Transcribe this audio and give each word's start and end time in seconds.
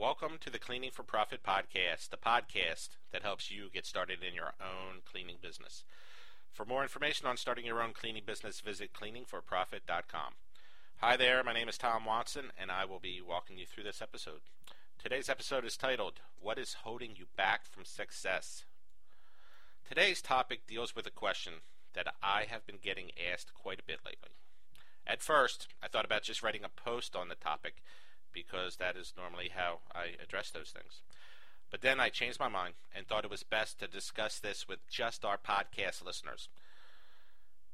Welcome 0.00 0.38
to 0.40 0.48
the 0.48 0.58
Cleaning 0.58 0.92
for 0.92 1.02
Profit 1.02 1.42
podcast, 1.42 2.08
the 2.08 2.16
podcast 2.16 2.96
that 3.12 3.22
helps 3.22 3.50
you 3.50 3.68
get 3.70 3.84
started 3.84 4.20
in 4.26 4.34
your 4.34 4.54
own 4.58 5.02
cleaning 5.04 5.36
business. 5.42 5.84
For 6.50 6.64
more 6.64 6.82
information 6.82 7.26
on 7.26 7.36
starting 7.36 7.66
your 7.66 7.82
own 7.82 7.92
cleaning 7.92 8.22
business, 8.24 8.60
visit 8.60 8.94
cleaningforprofit.com. 8.94 10.32
Hi 11.02 11.18
there, 11.18 11.44
my 11.44 11.52
name 11.52 11.68
is 11.68 11.76
Tom 11.76 12.06
Watson, 12.06 12.44
and 12.58 12.70
I 12.70 12.86
will 12.86 12.98
be 12.98 13.20
walking 13.20 13.58
you 13.58 13.66
through 13.66 13.84
this 13.84 14.00
episode. 14.00 14.40
Today's 14.98 15.28
episode 15.28 15.66
is 15.66 15.76
titled, 15.76 16.20
What 16.40 16.58
is 16.58 16.76
Holding 16.82 17.10
You 17.14 17.26
Back 17.36 17.66
from 17.68 17.84
Success? 17.84 18.64
Today's 19.86 20.22
topic 20.22 20.66
deals 20.66 20.96
with 20.96 21.06
a 21.06 21.10
question 21.10 21.52
that 21.92 22.14
I 22.22 22.46
have 22.48 22.66
been 22.66 22.78
getting 22.80 23.10
asked 23.30 23.52
quite 23.52 23.80
a 23.80 23.86
bit 23.86 24.00
lately. 24.06 24.30
At 25.06 25.22
first, 25.22 25.68
I 25.82 25.88
thought 25.88 26.06
about 26.06 26.22
just 26.22 26.42
writing 26.42 26.64
a 26.64 26.70
post 26.70 27.14
on 27.14 27.28
the 27.28 27.34
topic 27.34 27.82
because 28.32 28.76
that 28.76 28.96
is 28.96 29.12
normally 29.16 29.50
how 29.54 29.80
I 29.94 30.14
address 30.22 30.50
those 30.50 30.70
things. 30.70 31.02
But 31.70 31.82
then 31.82 32.00
I 32.00 32.08
changed 32.08 32.40
my 32.40 32.48
mind 32.48 32.74
and 32.94 33.06
thought 33.06 33.24
it 33.24 33.30
was 33.30 33.42
best 33.42 33.78
to 33.78 33.86
discuss 33.86 34.38
this 34.38 34.66
with 34.66 34.88
just 34.88 35.24
our 35.24 35.38
podcast 35.38 36.04
listeners. 36.04 36.48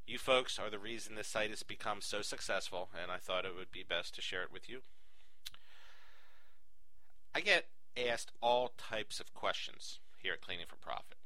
You 0.06 0.18
folks 0.18 0.58
are 0.58 0.70
the 0.70 0.78
reason 0.78 1.14
this 1.14 1.26
site 1.26 1.50
has 1.50 1.62
become 1.62 2.00
so 2.00 2.22
successful, 2.22 2.90
and 3.00 3.10
I 3.10 3.16
thought 3.16 3.44
it 3.44 3.56
would 3.56 3.72
be 3.72 3.82
best 3.82 4.14
to 4.14 4.20
share 4.20 4.42
it 4.42 4.52
with 4.52 4.68
you. 4.68 4.80
I 7.34 7.40
get 7.40 7.66
asked 7.96 8.30
all 8.40 8.72
types 8.78 9.18
of 9.18 9.34
questions 9.34 9.98
here 10.16 10.34
at 10.34 10.42
Cleaning 10.42 10.66
for 10.68 10.76
Profit, 10.76 11.16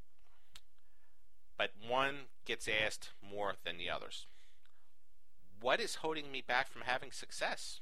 but 1.59 1.73
one 1.87 2.27
gets 2.47 2.69
asked 2.69 3.11
more 3.23 3.55
than 3.65 3.77
the 3.77 3.91
others. 3.91 4.27
What 5.61 5.79
is 5.79 5.97
holding 5.97 6.33
me 6.33 6.41
back 6.41 6.69
from 6.69 6.83
having 6.83 7.13
success? 7.13 7.81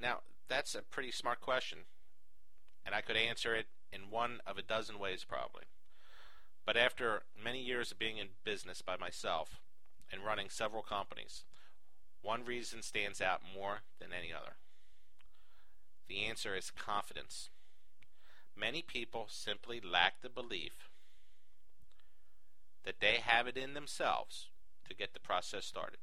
Now, 0.00 0.20
that's 0.48 0.74
a 0.74 0.82
pretty 0.82 1.12
smart 1.12 1.40
question, 1.40 1.80
and 2.84 2.94
I 2.94 3.00
could 3.00 3.16
answer 3.16 3.54
it 3.54 3.66
in 3.92 4.10
one 4.10 4.40
of 4.46 4.56
a 4.56 4.62
dozen 4.62 4.98
ways 4.98 5.24
probably. 5.28 5.64
But 6.64 6.76
after 6.76 7.22
many 7.42 7.62
years 7.62 7.90
of 7.90 7.98
being 7.98 8.18
in 8.18 8.28
business 8.44 8.82
by 8.82 8.96
myself 8.96 9.60
and 10.12 10.24
running 10.24 10.48
several 10.48 10.82
companies, 10.82 11.44
one 12.22 12.44
reason 12.44 12.82
stands 12.82 13.20
out 13.20 13.40
more 13.54 13.80
than 13.98 14.10
any 14.12 14.32
other. 14.32 14.56
The 16.08 16.24
answer 16.24 16.56
is 16.56 16.70
confidence. 16.70 17.50
Many 18.56 18.82
people 18.82 19.26
simply 19.28 19.80
lack 19.80 20.20
the 20.20 20.28
belief 20.28 20.90
that 22.84 23.00
they 23.00 23.18
have 23.22 23.46
it 23.46 23.56
in 23.56 23.74
themselves 23.74 24.48
to 24.88 24.94
get 24.94 25.12
the 25.12 25.20
process 25.20 25.64
started. 25.64 25.98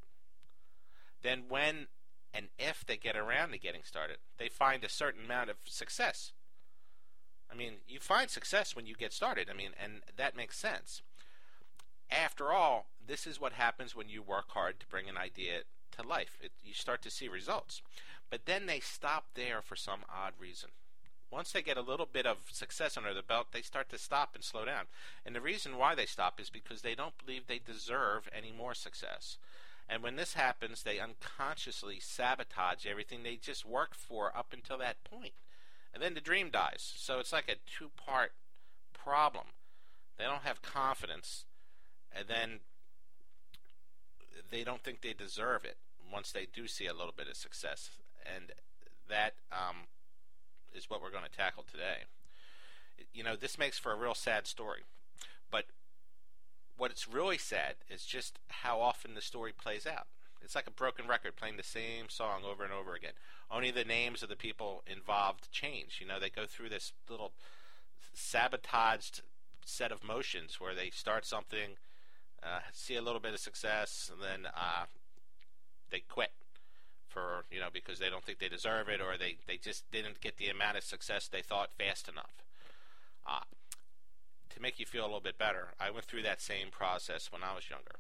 Then, 1.21 1.43
when 1.49 1.88
and 2.33 2.47
if 2.58 2.86
they 2.86 2.97
get 2.97 3.16
around 3.16 3.52
to 3.52 3.58
getting 3.58 3.83
started, 3.83 4.17
they 4.38 4.50
find 4.50 4.83
a 4.83 4.89
certain 4.89 5.25
amount 5.25 5.50
of 5.50 5.58
success. 5.66 6.33
I 7.52 7.56
mean, 7.56 7.73
you 7.88 8.00
find 8.00 8.30
success 8.30 8.75
when 8.75 8.86
you 8.86 8.95
get 8.95 9.14
started. 9.14 9.50
I 9.50 9.53
mean, 9.53 9.72
and 9.81 10.02
that 10.16 10.36
makes 10.36 10.58
sense. 10.58 11.02
After 12.09 12.52
all, 12.52 12.88
this 13.05 13.25
is 13.25 13.39
what 13.39 13.53
happens 13.53 13.95
when 13.95 14.09
you 14.09 14.22
work 14.22 14.52
hard 14.52 14.80
to 14.80 14.88
bring 14.88 15.09
an 15.09 15.17
idea 15.17 15.61
to 15.92 16.08
life. 16.08 16.38
It, 16.42 16.52
you 16.64 16.73
start 16.73 17.02
to 17.03 17.09
see 17.09 17.28
results. 17.28 17.81
But 18.30 18.45
then 18.45 18.66
they 18.66 18.80
stop 18.80 19.28
there 19.36 19.61
for 19.61 19.75
some 19.75 20.02
odd 20.14 20.33
reason. 20.39 20.70
Once 21.30 21.52
they 21.52 21.61
get 21.61 21.78
a 21.78 21.81
little 21.81 22.05
bit 22.05 22.25
of 22.25 22.38
success 22.52 22.95
under 22.95 23.14
the 23.14 23.22
belt, 23.22 23.48
they 23.52 23.61
start 23.61 23.89
to 23.89 23.98
stop 23.98 24.31
and 24.33 24.44
slow 24.44 24.64
down. 24.64 24.86
And 25.25 25.36
the 25.36 25.42
reason 25.42 25.78
why 25.78 25.94
they 25.94 26.05
stop 26.05 26.39
is 26.39 26.50
because 26.50 26.81
they 26.81 26.95
don't 26.95 27.17
believe 27.17 27.48
they 27.48 27.59
deserve 27.59 28.30
any 28.36 28.53
more 28.58 28.73
success. 28.73 29.38
And 29.89 30.03
when 30.03 30.17
this 30.17 30.33
happens, 30.33 30.83
they 30.83 30.99
unconsciously 30.99 31.99
sabotage 31.99 32.85
everything 32.85 33.23
they 33.23 33.38
just 33.38 33.66
worked 33.66 33.95
for 33.95 34.35
up 34.35 34.47
until 34.52 34.77
that 34.80 35.03
point. 35.03 35.33
And 35.93 36.03
then 36.03 36.13
the 36.13 36.21
dream 36.21 36.49
dies. 36.49 36.93
So 36.97 37.19
it's 37.19 37.31
like 37.31 37.49
a 37.49 37.55
two 37.66 37.89
part 37.95 38.33
problem. 38.93 39.47
They 40.17 40.25
don't 40.25 40.43
have 40.43 40.61
confidence, 40.61 41.45
and 42.11 42.27
then 42.27 42.59
they 44.49 44.64
don't 44.64 44.83
think 44.83 45.02
they 45.02 45.14
deserve 45.14 45.64
it 45.64 45.77
once 46.11 46.31
they 46.31 46.48
do 46.52 46.67
see 46.67 46.87
a 46.87 46.93
little 46.93 47.14
bit 47.15 47.27
of 47.27 47.36
success. 47.36 47.92
And 48.25 48.52
that 49.09 49.36
um, 49.52 49.87
is 50.73 50.89
what 50.89 51.02
we're 51.02 51.11
going 51.11 51.23
to 51.23 51.36
tackle 51.36 51.64
today. 51.69 52.05
You 53.14 53.23
know, 53.23 53.36
this 53.36 53.58
makes 53.58 53.77
for 53.77 53.92
a 53.92 53.95
real 53.95 54.15
sad 54.15 54.48
story. 54.48 54.81
But 56.80 56.92
it's 56.92 57.08
really 57.08 57.38
sad 57.38 57.76
is 57.89 58.05
just 58.05 58.39
how 58.49 58.80
often 58.80 59.15
the 59.15 59.21
story 59.21 59.52
plays 59.52 59.88
out. 59.88 60.08
It's 60.43 60.55
like 60.55 60.67
a 60.67 60.71
broken 60.71 61.08
record 61.08 61.36
playing 61.36 61.58
the 61.58 61.64
same 61.64 62.10
song 62.10 62.43
over 62.49 62.64
and 62.64 62.71
over 62.71 62.93
again. 62.93 63.14
Only 63.49 63.71
the 63.71 63.83
names 63.83 64.21
of 64.21 64.30
the 64.30 64.36
people 64.36 64.83
involved 64.86 65.52
change. 65.52 65.98
You 65.99 66.08
know, 66.08 66.20
they 66.20 66.30
go 66.30 66.45
through 66.45 66.70
this 66.70 66.93
little 67.10 67.32
sabotaged 68.14 69.21
set 69.66 69.92
of 69.92 70.04
motions 70.04 70.60
where 70.60 70.76
they 70.76 70.89
start 70.89 71.26
something, 71.26 71.77
uh, 72.43 72.60
see 72.71 72.95
a 72.95 73.02
little 73.02 73.20
bit 73.20 73.33
of 73.33 73.39
success, 73.39 74.11
and 74.14 74.21
then 74.21 74.52
uh, 74.55 74.86
they 75.89 75.99
quit 75.99 76.32
for 77.08 77.45
you 77.49 77.60
know 77.60 77.70
because 77.71 77.99
they 77.99 78.10
don't 78.10 78.23
think 78.23 78.39
they 78.39 78.49
deserve 78.49 78.89
it 78.89 79.02
or 79.02 79.17
they 79.17 79.37
they 79.48 79.58
just 79.58 79.89
didn't 79.92 80.20
get 80.21 80.37
the 80.37 80.49
amount 80.49 80.77
of 80.77 80.83
success 80.83 81.27
they 81.27 81.42
thought 81.42 81.70
fast 81.77 82.08
enough. 82.08 82.43
Uh, 83.26 83.39
to 84.57 84.61
make 84.63 84.79
you 84.79 84.85
feel 84.85 85.03
a 85.03 85.05
little 85.05 85.21
bit 85.21 85.37
better, 85.37 85.69
I 85.79 85.91
went 85.91 86.05
through 86.05 86.23
that 86.23 86.41
same 86.41 86.67
process 86.71 87.31
when 87.31 87.43
I 87.43 87.53
was 87.53 87.69
younger. 87.69 87.99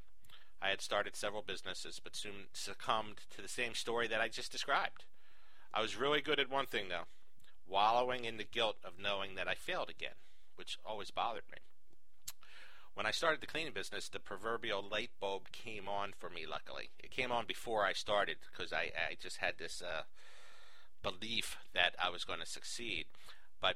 I 0.59 0.69
had 0.69 0.81
started 0.81 1.15
several 1.15 1.43
businesses, 1.43 2.01
but 2.03 2.15
soon 2.15 2.49
succumbed 2.51 3.21
to 3.35 3.41
the 3.41 3.47
same 3.47 3.75
story 3.75 4.07
that 4.07 4.21
I 4.21 4.27
just 4.27 4.51
described. 4.51 5.05
I 5.71 5.81
was 5.81 5.95
really 5.95 6.21
good 6.21 6.39
at 6.39 6.49
one 6.49 6.65
thing, 6.65 6.89
though 6.89 7.05
wallowing 7.69 8.25
in 8.25 8.37
the 8.37 8.43
guilt 8.43 8.77
of 8.83 8.93
knowing 9.01 9.35
that 9.35 9.47
I 9.47 9.53
failed 9.53 9.89
again, 9.89 10.15
which 10.55 10.77
always 10.85 11.11
bothered 11.11 11.43
me. 11.51 11.57
When 12.93 13.05
I 13.05 13.11
started 13.11 13.41
the 13.41 13.47
cleaning 13.47 13.73
business, 13.73 14.09
the 14.09 14.19
proverbial 14.19 14.83
light 14.89 15.11
bulb 15.19 15.51
came 15.51 15.87
on 15.87 16.13
for 16.17 16.29
me, 16.29 16.45
luckily. 16.49 16.89
It 16.97 17.11
came 17.11 17.31
on 17.31 17.45
before 17.45 17.85
I 17.85 17.93
started 17.93 18.37
because 18.51 18.73
I, 18.73 18.91
I 18.95 19.17
just 19.21 19.37
had 19.37 19.55
this 19.59 19.83
uh, 19.85 20.03
belief 21.03 21.57
that 21.75 21.93
I 22.03 22.09
was 22.09 22.23
going 22.23 22.39
to 22.39 22.45
succeed. 22.45 23.05
But 23.61 23.75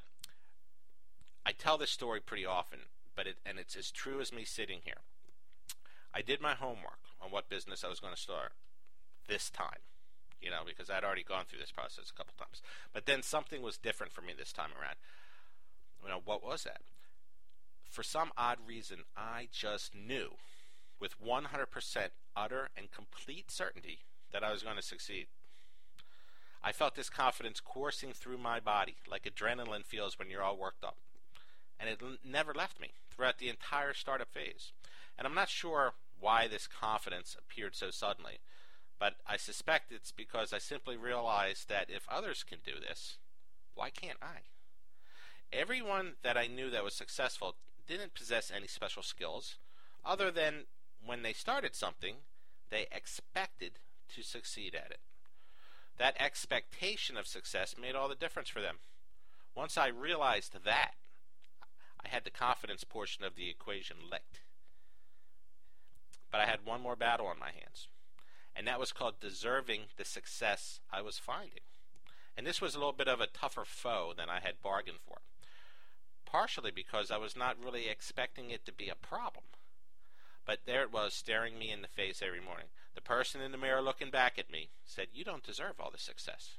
I 1.46 1.52
tell 1.52 1.78
this 1.78 1.90
story 1.90 2.20
pretty 2.20 2.46
often, 2.46 2.80
but 3.16 3.28
it, 3.28 3.38
and 3.46 3.58
it's 3.58 3.76
as 3.76 3.92
true 3.92 4.22
as 4.22 4.32
me 4.32 4.44
sitting 4.44 4.80
here. 4.84 5.02
I 6.14 6.22
did 6.22 6.42
my 6.42 6.54
homework 6.54 7.00
on 7.22 7.32
what 7.32 7.50
business 7.50 7.84
I 7.84 7.90
was 7.90 8.00
going 8.00 8.14
to 8.14 8.20
start 8.20 8.52
this 9.28 9.50
time, 9.50 9.80
you 10.42 10.50
know, 10.50 10.62
because 10.66 10.90
I'd 10.90 11.04
already 11.04 11.24
gone 11.24 11.46
through 11.48 11.60
this 11.60 11.72
process 11.72 12.12
a 12.12 12.18
couple 12.18 12.34
times. 12.38 12.62
But 12.94 13.06
then 13.06 13.24
something 13.24 13.62
was 13.62 13.78
different 13.78 14.12
for 14.12 14.22
me 14.22 14.34
this 14.38 14.52
time 14.52 14.72
around. 14.80 14.96
You 16.04 16.10
know, 16.10 16.22
what 16.24 16.44
was 16.44 16.64
that? 16.64 16.82
For 17.90 18.04
some 18.04 18.32
odd 18.38 18.58
reason, 18.68 19.00
I 19.16 19.48
just 19.52 19.96
knew 19.96 20.32
with 21.00 21.16
100% 21.24 21.46
utter 22.36 22.70
and 22.78 22.92
complete 22.92 23.52
certainty 23.52 24.00
that 24.32 24.44
I 24.44 24.52
was 24.52 24.64
going 24.64 24.78
to 24.78 24.82
succeed. 24.82 25.28
I 26.64 26.72
felt 26.72 26.96
this 26.96 27.10
confidence 27.10 27.60
coursing 27.60 28.14
through 28.14 28.38
my 28.38 28.60
body 28.60 28.96
like 29.10 29.24
adrenaline 29.24 29.86
feels 29.86 30.20
when 30.20 30.30
you're 30.30 30.44
all 30.44 30.58
worked 30.58 30.84
up 30.84 30.98
and 31.82 31.90
it 31.90 32.00
l- 32.02 32.18
never 32.24 32.54
left 32.54 32.80
me 32.80 32.92
throughout 33.10 33.40
the 33.40 33.50
entire 33.50 33.94
startup 33.94 34.32
phase. 34.32 34.72
And 35.18 35.28
I'm 35.28 35.36
not 35.36 35.50
sure 35.50 35.94
why 36.20 36.48
this 36.48 36.68
confidence 36.68 37.36
appeared 37.38 37.76
so 37.76 37.90
suddenly, 37.90 38.38
but 39.00 39.16
I 39.26 39.36
suspect 39.38 39.92
it's 39.92 40.12
because 40.12 40.54
I 40.54 40.60
simply 40.60 40.96
realized 40.96 41.68
that 41.70 41.90
if 41.90 42.08
others 42.08 42.44
can 42.44 42.60
do 42.64 42.74
this, 42.80 43.18
why 43.74 43.90
can't 43.90 44.20
I? 44.22 44.42
Everyone 45.52 46.14
that 46.22 46.38
I 46.38 46.48
knew 46.48 46.70
that 46.70 46.84
was 46.84 46.94
successful 46.94 47.56
didn't 47.88 48.14
possess 48.14 48.52
any 48.56 48.68
special 48.68 49.02
skills, 49.02 49.56
other 50.06 50.30
than 50.32 50.66
when 51.04 51.24
they 51.24 51.34
started 51.34 51.76
something, 51.76 52.16
they 52.70 52.86
expected 52.92 53.80
to 54.16 54.22
succeed 54.22 54.76
at 54.76 54.92
it. 54.92 55.00
That 55.98 56.16
expectation 56.20 57.18
of 57.18 57.28
success 57.28 57.76
made 57.80 57.96
all 57.96 58.08
the 58.08 58.16
difference 58.16 58.50
for 58.50 58.62
them. 58.62 58.78
Once 59.56 59.78
I 59.78 59.88
realized 59.88 60.56
that, 60.64 60.94
I 62.06 62.10
had 62.10 62.24
the 62.24 62.30
confidence 62.30 62.84
portion 62.84 63.24
of 63.24 63.36
the 63.36 63.50
equation 63.50 63.98
licked. 64.10 64.42
But 66.32 66.42
I 66.42 66.46
had 66.46 66.66
one 66.66 66.82
more 66.82 66.96
battle 66.96 67.28
on 67.28 67.40
my 67.40 67.52
hands, 67.52 67.88
and 68.56 68.68
that 68.68 68.80
was 68.80 68.94
called 68.94 69.20
deserving 69.20 69.82
the 69.98 70.06
success 70.06 70.80
I 70.92 71.02
was 71.02 71.18
finding. 71.18 71.64
And 72.38 72.48
this 72.48 72.62
was 72.62 72.74
a 72.74 72.78
little 72.78 72.94
bit 72.94 73.10
of 73.10 73.20
a 73.20 73.28
tougher 73.28 73.66
foe 73.66 74.14
than 74.16 74.30
I 74.30 74.40
had 74.40 74.62
bargained 74.62 75.00
for, 75.06 75.20
partially 76.26 76.72
because 76.72 77.12
I 77.12 77.18
was 77.18 77.36
not 77.36 77.62
really 77.62 77.90
expecting 77.90 78.50
it 78.50 78.66
to 78.66 78.72
be 78.72 78.88
a 78.88 78.96
problem. 78.96 79.44
But 80.46 80.66
there 80.66 80.82
it 80.82 80.92
was, 80.92 81.14
staring 81.14 81.60
me 81.60 81.72
in 81.72 81.82
the 81.82 81.88
face 81.88 82.22
every 82.26 82.40
morning. 82.40 82.68
The 82.96 83.02
person 83.02 83.42
in 83.42 83.52
the 83.52 83.58
mirror 83.58 83.82
looking 83.82 84.10
back 84.10 84.40
at 84.40 84.50
me 84.50 84.70
said, 84.86 85.08
You 85.14 85.24
don't 85.24 85.44
deserve 85.44 85.80
all 85.80 85.92
the 85.92 86.00
success. 86.00 86.58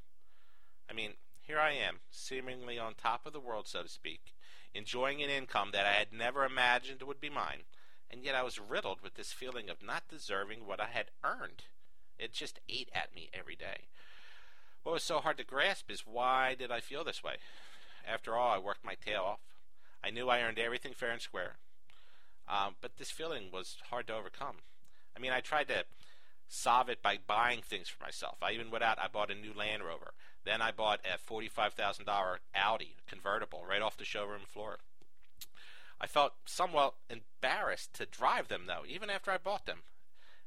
I 0.88 0.92
mean, 0.92 1.14
here 1.40 1.58
I 1.58 1.72
am, 1.72 2.00
seemingly 2.10 2.78
on 2.78 2.94
top 2.94 3.26
of 3.26 3.32
the 3.32 3.40
world, 3.40 3.66
so 3.66 3.82
to 3.82 3.88
speak, 3.88 4.34
enjoying 4.74 5.22
an 5.22 5.30
income 5.30 5.70
that 5.72 5.86
I 5.86 5.92
had 5.92 6.12
never 6.12 6.44
imagined 6.44 7.02
would 7.02 7.20
be 7.20 7.30
mine, 7.30 7.62
and 8.10 8.22
yet 8.24 8.34
I 8.34 8.42
was 8.42 8.58
riddled 8.58 9.00
with 9.02 9.14
this 9.14 9.32
feeling 9.32 9.68
of 9.68 9.82
not 9.82 10.08
deserving 10.08 10.66
what 10.66 10.80
I 10.80 10.86
had 10.86 11.10
earned. 11.24 11.64
It 12.18 12.32
just 12.32 12.60
ate 12.68 12.90
at 12.94 13.14
me 13.14 13.30
every 13.32 13.56
day. 13.56 13.88
What 14.82 14.92
was 14.92 15.02
so 15.02 15.20
hard 15.20 15.38
to 15.38 15.44
grasp 15.44 15.90
is 15.90 16.06
why 16.06 16.54
did 16.58 16.70
I 16.70 16.80
feel 16.80 17.04
this 17.04 17.22
way? 17.22 17.36
After 18.06 18.36
all, 18.36 18.52
I 18.52 18.58
worked 18.58 18.84
my 18.84 18.94
tail 18.94 19.22
off. 19.22 19.40
I 20.02 20.10
knew 20.10 20.28
I 20.28 20.40
earned 20.40 20.58
everything 20.58 20.92
fair 20.92 21.10
and 21.10 21.20
square. 21.20 21.56
Um, 22.48 22.74
but 22.80 22.96
this 22.98 23.10
feeling 23.10 23.44
was 23.52 23.76
hard 23.90 24.08
to 24.08 24.14
overcome. 24.14 24.56
I 25.16 25.20
mean, 25.20 25.32
I 25.32 25.40
tried 25.40 25.68
to 25.68 25.84
solve 26.52 26.90
it 26.90 27.02
by 27.02 27.18
buying 27.26 27.62
things 27.62 27.88
for 27.88 28.04
myself. 28.04 28.36
I 28.42 28.52
even 28.52 28.70
went 28.70 28.84
out, 28.84 28.98
I 28.98 29.08
bought 29.08 29.30
a 29.30 29.34
new 29.34 29.54
Land 29.56 29.82
Rover. 29.84 30.12
Then 30.44 30.60
I 30.60 30.70
bought 30.70 31.00
a 31.02 31.16
$45,000 31.16 32.04
Audi 32.54 32.96
convertible 33.08 33.64
right 33.66 33.80
off 33.80 33.96
the 33.96 34.04
showroom 34.04 34.42
floor. 34.46 34.78
I 35.98 36.06
felt 36.06 36.34
somewhat 36.44 36.94
embarrassed 37.08 37.94
to 37.94 38.06
drive 38.06 38.48
them, 38.48 38.64
though, 38.66 38.82
even 38.86 39.08
after 39.08 39.30
I 39.30 39.38
bought 39.38 39.64
them. 39.64 39.78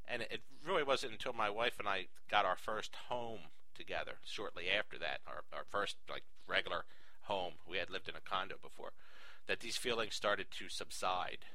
And 0.07 0.22
it 0.22 0.42
really 0.63 0.84
wasn't 0.84 1.13
until 1.13 1.34
my 1.34 1.50
wife 1.50 1.80
and 1.80 1.88
I 1.88 2.06
got 2.30 2.46
our 2.46 2.57
first 2.57 2.96
home 3.10 3.40
together 3.74 4.18
shortly 4.24 4.66
after 4.69 5.00
that, 5.00 5.22
our, 5.25 5.44
our 5.52 5.66
first 5.68 5.96
like 6.07 6.24
regular 6.48 6.86
home. 7.24 7.54
We 7.68 7.78
had 7.78 7.90
lived 7.90 8.07
in 8.07 8.16
a 8.16 8.30
condo 8.30 8.56
before, 8.62 8.92
that 9.48 9.62
these 9.62 9.78
feelings 9.78 10.13
started 10.13 10.48
to 10.60 10.69
subside. 10.69 11.46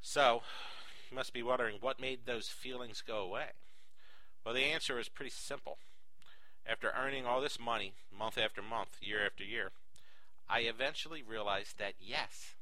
So, 0.00 0.42
must 1.12 1.32
be 1.32 1.42
wondering 1.42 1.78
what 1.80 2.00
made 2.00 2.20
those 2.24 2.48
feelings 2.48 3.02
go 3.06 3.18
away. 3.18 3.48
Well, 4.44 4.54
the 4.54 4.64
answer 4.64 4.98
is 4.98 5.08
pretty 5.08 5.30
simple. 5.30 5.78
After 6.66 6.92
earning 6.96 7.26
all 7.26 7.40
this 7.40 7.60
money 7.60 7.94
month 8.16 8.38
after 8.38 8.62
month, 8.62 8.98
year 9.00 9.24
after 9.24 9.44
year, 9.44 9.70
I 10.48 10.60
eventually 10.60 11.22
realized 11.22 11.78
that 11.78 11.94
yes, 12.00 12.54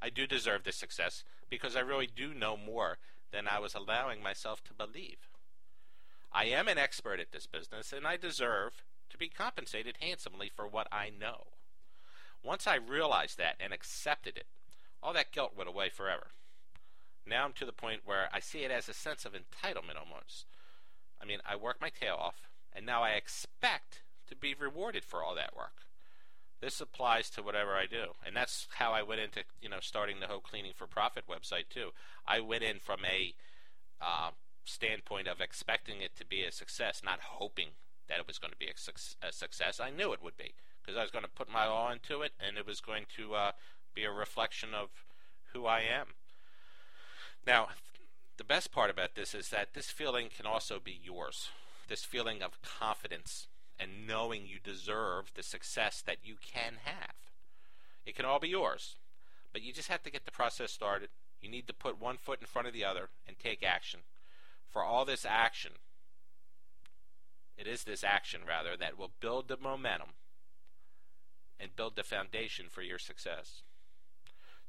I 0.00 0.10
do 0.10 0.26
deserve 0.26 0.64
this 0.64 0.76
success 0.76 1.24
because 1.48 1.76
I 1.76 1.80
really 1.80 2.08
do 2.08 2.34
know 2.34 2.56
more 2.56 2.98
than 3.32 3.46
I 3.46 3.58
was 3.58 3.74
allowing 3.74 4.22
myself 4.22 4.62
to 4.64 4.74
believe. 4.74 5.28
I 6.32 6.44
am 6.44 6.68
an 6.68 6.78
expert 6.78 7.20
at 7.20 7.32
this 7.32 7.46
business 7.46 7.92
and 7.92 8.06
I 8.06 8.16
deserve 8.16 8.84
to 9.10 9.18
be 9.18 9.28
compensated 9.28 9.96
handsomely 10.00 10.50
for 10.54 10.66
what 10.66 10.88
I 10.92 11.10
know. 11.10 11.48
Once 12.42 12.66
I 12.66 12.76
realized 12.76 13.36
that 13.38 13.56
and 13.60 13.72
accepted 13.72 14.36
it, 14.36 14.46
all 15.02 15.12
that 15.12 15.32
guilt 15.32 15.52
went 15.56 15.68
away 15.68 15.88
forever. 15.88 16.28
Now 17.30 17.44
I'm 17.44 17.52
to 17.54 17.64
the 17.64 17.72
point 17.72 18.00
where 18.04 18.28
I 18.32 18.40
see 18.40 18.64
it 18.64 18.72
as 18.72 18.88
a 18.88 18.92
sense 18.92 19.24
of 19.24 19.32
entitlement 19.32 19.96
almost. 19.96 20.46
I 21.22 21.24
mean, 21.24 21.38
I 21.48 21.54
work 21.54 21.80
my 21.80 21.88
tail 21.88 22.16
off, 22.18 22.48
and 22.72 22.84
now 22.84 23.04
I 23.04 23.10
expect 23.10 24.02
to 24.28 24.34
be 24.34 24.52
rewarded 24.52 25.04
for 25.04 25.22
all 25.22 25.36
that 25.36 25.56
work. 25.56 25.86
This 26.60 26.80
applies 26.80 27.30
to 27.30 27.42
whatever 27.42 27.76
I 27.76 27.86
do, 27.86 28.14
and 28.26 28.36
that's 28.36 28.66
how 28.74 28.92
I 28.92 29.02
went 29.02 29.20
into 29.20 29.44
you 29.62 29.68
know 29.68 29.78
starting 29.80 30.18
the 30.18 30.26
whole 30.26 30.40
cleaning 30.40 30.72
for 30.74 30.88
profit 30.88 31.24
website 31.28 31.68
too. 31.70 31.90
I 32.26 32.40
went 32.40 32.64
in 32.64 32.80
from 32.80 33.00
a 33.04 33.34
uh, 34.00 34.30
standpoint 34.64 35.28
of 35.28 35.40
expecting 35.40 36.00
it 36.00 36.16
to 36.16 36.26
be 36.26 36.42
a 36.42 36.52
success, 36.52 37.00
not 37.04 37.20
hoping 37.20 37.68
that 38.08 38.18
it 38.18 38.26
was 38.26 38.38
going 38.38 38.52
to 38.52 38.58
be 38.58 38.66
a, 38.66 38.76
su- 38.76 39.16
a 39.22 39.32
success. 39.32 39.78
I 39.80 39.90
knew 39.90 40.12
it 40.12 40.22
would 40.22 40.36
be 40.36 40.52
because 40.82 40.98
I 40.98 41.02
was 41.02 41.10
going 41.12 41.24
to 41.24 41.30
put 41.30 41.50
my 41.50 41.66
all 41.66 41.92
into 41.92 42.22
it, 42.22 42.32
and 42.44 42.58
it 42.58 42.66
was 42.66 42.80
going 42.80 43.04
to 43.16 43.34
uh, 43.34 43.52
be 43.94 44.04
a 44.04 44.10
reflection 44.10 44.70
of 44.74 44.88
who 45.52 45.66
I 45.66 45.80
am. 45.80 46.08
Now, 47.46 47.68
the 48.36 48.44
best 48.44 48.72
part 48.72 48.90
about 48.90 49.14
this 49.14 49.34
is 49.34 49.48
that 49.48 49.74
this 49.74 49.90
feeling 49.90 50.28
can 50.34 50.46
also 50.46 50.78
be 50.82 50.98
yours. 51.02 51.48
This 51.88 52.04
feeling 52.04 52.42
of 52.42 52.62
confidence 52.62 53.48
and 53.78 54.06
knowing 54.06 54.46
you 54.46 54.58
deserve 54.62 55.32
the 55.34 55.42
success 55.42 56.02
that 56.06 56.18
you 56.22 56.36
can 56.40 56.74
have. 56.84 57.14
It 58.04 58.14
can 58.14 58.24
all 58.24 58.38
be 58.38 58.48
yours, 58.48 58.96
but 59.52 59.62
you 59.62 59.72
just 59.72 59.88
have 59.88 60.02
to 60.02 60.10
get 60.10 60.24
the 60.24 60.30
process 60.30 60.70
started. 60.70 61.08
You 61.40 61.50
need 61.50 61.66
to 61.66 61.74
put 61.74 62.00
one 62.00 62.18
foot 62.18 62.40
in 62.40 62.46
front 62.46 62.68
of 62.68 62.74
the 62.74 62.84
other 62.84 63.08
and 63.26 63.38
take 63.38 63.62
action. 63.62 64.00
For 64.70 64.84
all 64.84 65.04
this 65.04 65.24
action, 65.24 65.72
it 67.56 67.66
is 67.66 67.84
this 67.84 68.04
action, 68.04 68.42
rather, 68.46 68.76
that 68.76 68.98
will 68.98 69.10
build 69.20 69.48
the 69.48 69.56
momentum 69.56 70.10
and 71.58 71.76
build 71.76 71.96
the 71.96 72.02
foundation 72.02 72.66
for 72.70 72.82
your 72.82 72.98
success. 72.98 73.62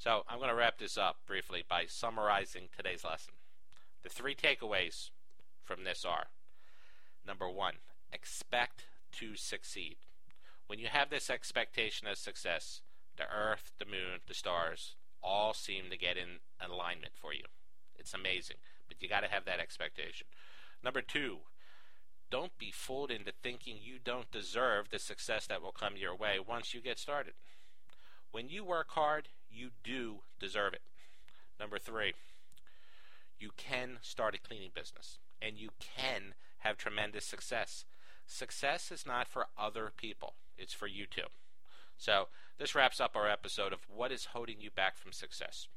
So 0.02 0.24
I'm 0.28 0.40
going 0.40 0.50
to 0.50 0.56
wrap 0.56 0.80
this 0.80 0.98
up 0.98 1.18
briefly 1.28 1.64
by 1.70 1.84
summarizing 1.88 2.70
today's 2.76 3.04
lesson. 3.04 3.34
The 4.02 4.10
three 4.10 4.34
takeaways 4.34 5.12
from 5.64 5.84
this 5.84 6.04
are 6.04 6.30
number 7.24 7.48
one, 7.48 7.76
expect 8.12 8.86
to 9.20 9.36
succeed. 9.36 9.98
When 10.66 10.80
you 10.80 10.88
have 10.88 11.12
this 11.12 11.30
expectation 11.30 12.08
of 12.08 12.18
success, 12.18 12.82
the 13.16 13.26
earth, 13.32 13.74
the 13.78 13.86
moon, 13.86 14.22
the 14.28 14.34
stars 14.34 14.96
all 15.22 15.54
seem 15.54 15.92
to 15.92 15.98
get 16.00 16.18
in 16.18 16.40
alignment 16.60 17.14
for 17.14 17.32
you. 17.32 17.44
It's 17.96 18.16
amazing, 18.16 18.58
but 18.88 18.98
you 19.04 19.08
got 19.08 19.20
to 19.20 19.30
have 19.30 19.46
that 19.46 19.60
expectation. 19.60 20.26
Number 20.84 21.04
two, 21.04 21.42
don't 22.32 22.58
be 22.58 22.72
fooled 22.72 23.12
into 23.12 23.34
thinking 23.44 23.78
you 23.80 24.00
don't 24.04 24.32
deserve 24.32 24.90
the 24.90 24.98
success 24.98 25.46
that 25.46 25.62
will 25.62 25.72
come 25.72 25.94
your 25.96 26.16
way 26.16 26.40
once 26.40 26.74
you 26.74 26.82
get 26.82 26.98
started. 26.98 27.34
When 28.32 28.50
you 28.50 28.64
work 28.64 28.90
hard, 28.90 29.28
you 29.52 29.70
do 29.84 30.20
deserve 30.40 30.74
it. 30.74 30.82
Number 31.60 31.78
three, 31.78 32.14
you 33.40 33.52
can 33.58 33.98
start 34.02 34.36
a 34.36 34.40
cleaning 34.40 34.72
business 34.74 35.20
and 35.42 35.58
you 35.58 35.70
can 35.80 36.34
have 36.60 36.78
tremendous 36.78 37.26
success. 37.26 37.86
Success 38.26 38.92
is 38.92 39.06
not 39.06 39.28
for 39.28 39.48
other 39.58 39.92
people, 39.96 40.36
it's 40.58 40.74
for 40.74 40.88
you 40.88 41.06
too. 41.06 41.28
So, 41.98 42.30
this 42.58 42.74
wraps 42.74 43.00
up 43.00 43.16
our 43.16 43.30
episode 43.30 43.74
of 43.74 43.88
What 43.88 44.12
is 44.12 44.26
Holding 44.34 44.60
You 44.60 44.72
Back 44.72 44.98
from 44.98 45.12
Success. 45.12 45.68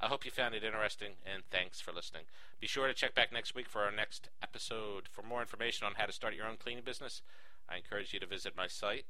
I 0.00 0.06
hope 0.06 0.24
you 0.24 0.30
found 0.30 0.54
it 0.54 0.64
interesting, 0.64 1.12
and 1.30 1.42
thanks 1.50 1.80
for 1.80 1.92
listening. 1.92 2.22
Be 2.58 2.66
sure 2.66 2.86
to 2.88 2.94
check 2.94 3.14
back 3.14 3.32
next 3.32 3.54
week 3.54 3.68
for 3.68 3.82
our 3.82 3.92
next 3.92 4.30
episode. 4.42 5.08
For 5.12 5.22
more 5.22 5.42
information 5.42 5.86
on 5.86 5.94
how 5.96 6.06
to 6.06 6.12
start 6.12 6.34
your 6.34 6.46
own 6.46 6.56
cleaning 6.56 6.84
business, 6.84 7.22
I 7.68 7.76
encourage 7.76 8.14
you 8.14 8.20
to 8.20 8.26
visit 8.26 8.56
my 8.56 8.66
site 8.66 9.04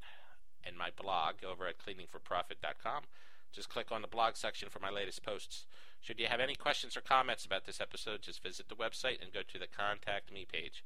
and 0.65 0.77
my 0.77 0.91
blog 0.91 1.37
over 1.49 1.67
at 1.67 1.79
cleaningforprofit.com. 1.79 3.05
Just 3.53 3.69
click 3.69 3.91
on 3.91 4.03
the 4.03 4.09
blog 4.09 4.37
section 4.37 4.69
for 4.69 4.79
my 4.79 4.91
latest 4.91 5.25
posts. 5.25 5.67
Should 6.01 6.21
you 6.21 6.27
have 6.27 6.41
any 6.41 6.55
questions 6.55 6.97
or 6.97 7.01
comments 7.01 7.45
about 7.45 7.67
this 7.67 7.81
episode, 7.81 8.23
just 8.23 8.43
visit 8.43 8.69
the 8.69 8.75
website 8.75 9.21
and 9.21 9.33
go 9.33 9.43
to 9.43 9.59
the 9.59 9.67
Contact 9.67 10.33
Me 10.33 10.47
page. 10.51 10.85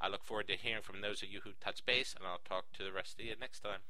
I 0.00 0.08
look 0.08 0.24
forward 0.24 0.48
to 0.48 0.56
hearing 0.56 0.82
from 0.82 1.00
those 1.00 1.22
of 1.22 1.30
you 1.30 1.40
who 1.44 1.52
touch 1.60 1.84
base, 1.84 2.14
and 2.16 2.26
I'll 2.26 2.40
talk 2.44 2.72
to 2.74 2.84
the 2.84 2.92
rest 2.92 3.18
of 3.18 3.24
you 3.24 3.34
next 3.38 3.60
time. 3.60 3.80